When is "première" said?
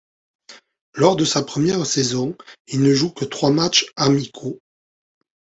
1.43-1.85